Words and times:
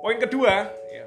poin 0.00 0.18
kedua 0.18 0.68
ya. 0.90 1.06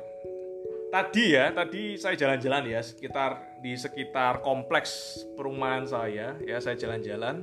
Tadi 0.94 1.26
ya 1.34 1.50
tadi 1.50 1.98
saya 1.98 2.14
jalan-jalan 2.14 2.70
ya 2.70 2.80
sekitar 2.86 3.58
di 3.66 3.74
sekitar 3.74 4.46
kompleks 4.46 5.22
perumahan 5.34 5.90
saya 5.90 6.38
ya 6.42 6.58
saya 6.62 6.78
jalan-jalan. 6.78 7.42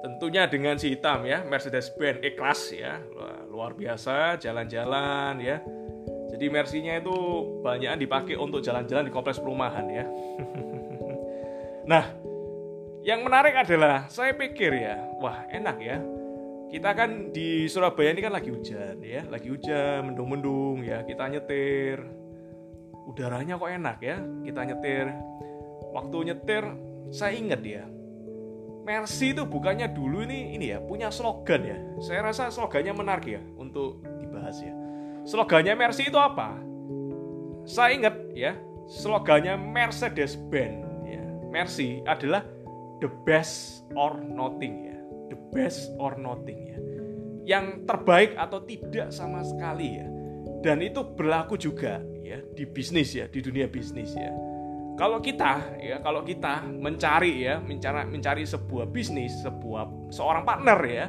Tentunya 0.00 0.48
dengan 0.48 0.80
si 0.80 0.96
hitam 0.96 1.28
ya 1.28 1.44
Mercedes-Benz 1.44 2.24
E-Class 2.24 2.72
ya 2.72 3.04
luar 3.52 3.76
biasa 3.76 4.40
jalan-jalan 4.40 5.36
ya. 5.44 5.60
Jadi 6.30 6.46
Mercy-nya 6.48 7.04
itu 7.04 7.12
banyak 7.60 8.00
dipakai 8.00 8.38
untuk 8.38 8.64
jalan-jalan 8.64 9.04
di 9.04 9.12
kompleks 9.12 9.38
perumahan 9.38 9.86
ya. 9.88 10.04
Nah 11.90 12.06
yang 13.00 13.24
menarik 13.24 13.56
adalah 13.56 14.06
saya 14.12 14.36
pikir 14.36 14.76
ya 14.76 15.00
wah 15.18 15.48
enak 15.48 15.76
ya 15.80 15.98
kita 16.70 16.94
kan 16.94 17.34
di 17.34 17.66
Surabaya 17.66 18.14
ini 18.14 18.22
kan 18.22 18.32
lagi 18.32 18.54
hujan 18.54 19.02
ya. 19.02 19.26
Lagi 19.26 19.50
hujan 19.50 20.14
mendung-mendung 20.14 20.86
ya. 20.86 21.02
Kita 21.02 21.26
nyetir. 21.26 21.98
Udaranya 23.10 23.58
kok 23.58 23.70
enak 23.74 23.98
ya. 23.98 24.22
Kita 24.46 24.60
nyetir. 24.62 25.10
Waktu 25.90 26.16
nyetir 26.30 26.64
saya 27.10 27.34
ingat 27.34 27.62
ya. 27.66 27.84
Mercy 28.86 29.34
itu 29.36 29.42
bukannya 29.44 29.90
dulu 29.92 30.24
ini 30.24 30.54
ini 30.56 30.72
ya 30.72 30.78
punya 30.78 31.10
slogan 31.10 31.62
ya. 31.66 31.78
Saya 32.00 32.30
rasa 32.30 32.54
slogannya 32.54 32.94
menarik 32.94 33.26
ya 33.26 33.42
untuk 33.58 34.00
dibahas 34.22 34.62
ya. 34.62 34.72
Slogannya 35.26 35.74
Mercy 35.74 36.08
itu 36.08 36.16
apa? 36.16 36.54
Saya 37.66 37.98
ingat 37.98 38.14
ya 38.32 38.56
slogannya 38.88 39.58
Mercedes 39.58 40.38
Benz 40.38 40.86
ya. 41.04 41.22
Mercy 41.50 42.00
adalah 42.06 42.46
the 43.02 43.10
best 43.26 43.84
or 43.98 44.16
nothing 44.16 44.86
ya 44.86 44.99
best 45.50 45.92
or 45.98 46.16
nothing 46.16 46.60
ya. 46.70 46.78
Yang 47.58 47.84
terbaik 47.86 48.38
atau 48.38 48.62
tidak 48.62 49.10
sama 49.10 49.42
sekali 49.42 49.98
ya. 49.98 50.06
Dan 50.60 50.84
itu 50.84 51.02
berlaku 51.02 51.56
juga 51.56 51.98
ya 52.20 52.38
di 52.54 52.64
bisnis 52.68 53.16
ya, 53.16 53.26
di 53.26 53.40
dunia 53.42 53.66
bisnis 53.66 54.14
ya. 54.14 54.30
Kalau 55.00 55.16
kita 55.24 55.80
ya, 55.80 55.96
kalau 56.04 56.20
kita 56.20 56.60
mencari 56.68 57.48
ya, 57.48 57.56
mencari 57.56 58.04
mencari 58.04 58.44
sebuah 58.44 58.92
bisnis, 58.92 59.32
sebuah 59.40 60.12
seorang 60.12 60.44
partner 60.44 60.78
ya, 60.84 61.08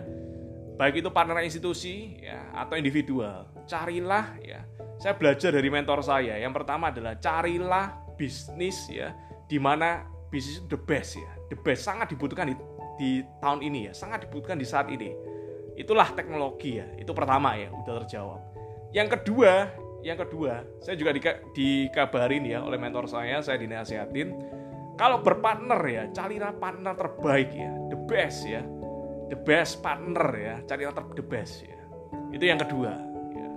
baik 0.80 1.04
itu 1.04 1.12
partner 1.12 1.44
institusi 1.44 2.16
ya 2.24 2.56
atau 2.56 2.80
individual, 2.80 3.52
carilah 3.68 4.40
ya. 4.40 4.64
Saya 4.96 5.18
belajar 5.18 5.52
dari 5.52 5.68
mentor 5.68 6.00
saya. 6.06 6.40
Yang 6.40 6.64
pertama 6.64 6.94
adalah 6.94 7.20
carilah 7.20 8.16
bisnis 8.16 8.88
ya 8.88 9.12
di 9.50 9.60
mana 9.60 10.08
bisnis 10.32 10.64
the 10.72 10.80
best 10.80 11.20
ya. 11.20 11.32
The 11.52 11.60
best 11.60 11.84
sangat 11.84 12.16
dibutuhkan 12.16 12.48
di 12.48 12.56
di 13.02 13.26
tahun 13.42 13.66
ini 13.66 13.90
ya, 13.90 13.94
sangat 13.98 14.30
dibutuhkan 14.30 14.62
di 14.62 14.68
saat 14.70 14.86
ini. 14.94 15.10
Itulah 15.74 16.14
teknologi 16.14 16.78
ya, 16.78 16.86
itu 17.02 17.10
pertama 17.18 17.58
ya, 17.58 17.74
udah 17.74 18.06
terjawab. 18.06 18.42
Yang 18.94 19.18
kedua, 19.18 19.74
yang 20.06 20.22
kedua, 20.22 20.62
saya 20.78 20.94
juga 20.94 21.10
di, 21.18 21.22
dikabarin 21.58 22.46
ya 22.46 22.62
oleh 22.62 22.78
mentor 22.78 23.10
saya, 23.10 23.42
saya 23.42 23.58
dinasihatin, 23.58 24.38
kalau 25.02 25.26
berpartner 25.26 25.82
ya, 25.90 26.04
carilah 26.14 26.54
partner 26.54 26.94
terbaik 26.94 27.50
ya, 27.50 27.74
the 27.90 27.98
best 28.06 28.46
ya, 28.46 28.62
the 29.34 29.40
best 29.40 29.82
partner 29.82 30.30
ya, 30.38 30.56
carilah 30.70 30.94
ter 30.94 31.06
the 31.18 31.26
best 31.26 31.66
ya. 31.66 31.82
Itu 32.30 32.46
yang 32.46 32.62
kedua. 32.62 32.94
Ya. 33.34 33.50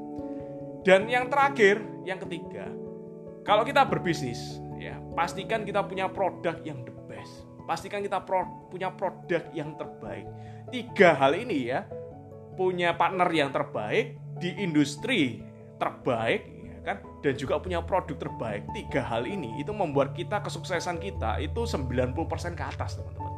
Dan 0.89 1.11
yang 1.13 1.29
terakhir, 1.29 1.85
yang 2.09 2.17
ketiga, 2.23 2.73
kalau 3.45 3.61
kita 3.61 3.85
berbisnis, 3.85 4.57
ya 4.81 4.97
pastikan 5.13 5.69
kita 5.69 5.85
punya 5.85 6.09
produk 6.09 6.57
yang 6.65 6.81
the 6.87 6.94
pastikan 7.65 8.05
kita 8.05 8.23
pro, 8.23 8.69
punya 8.69 8.93
produk 8.93 9.43
yang 9.57 9.77
terbaik. 9.77 10.29
Tiga 10.73 11.17
hal 11.17 11.37
ini 11.37 11.73
ya, 11.73 11.89
punya 12.55 12.95
partner 12.95 13.29
yang 13.35 13.51
terbaik 13.51 14.17
di 14.39 14.51
industri 14.59 15.43
terbaik 15.79 16.47
ya 16.63 16.77
kan 16.83 16.97
dan 17.21 17.35
juga 17.35 17.59
punya 17.59 17.83
produk 17.83 18.17
terbaik. 18.17 18.65
Tiga 18.73 19.03
hal 19.03 19.27
ini 19.27 19.59
itu 19.61 19.75
membuat 19.75 20.15
kita 20.15 20.41
kesuksesan 20.43 21.03
kita 21.03 21.43
itu 21.43 21.67
90% 21.67 22.55
ke 22.55 22.65
atas, 22.65 22.99
teman-teman. 22.99 23.33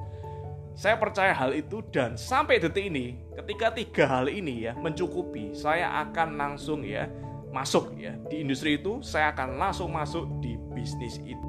Saya 0.77 1.01
percaya 1.01 1.33
hal 1.33 1.57
itu 1.57 1.81
dan 1.89 2.21
sampai 2.21 2.61
detik 2.61 2.93
ini 2.93 3.17
ketika 3.33 3.73
tiga 3.73 4.05
hal 4.05 4.29
ini 4.29 4.69
ya 4.69 4.77
mencukupi, 4.77 5.57
saya 5.57 6.05
akan 6.05 6.37
langsung 6.37 6.85
ya 6.85 7.09
masuk 7.49 7.97
ya 7.97 8.13
di 8.29 8.45
industri 8.45 8.77
itu, 8.77 9.01
saya 9.01 9.33
akan 9.33 9.57
langsung 9.57 9.89
masuk 9.89 10.29
di 10.45 10.61
bisnis 10.77 11.17
itu. 11.25 11.46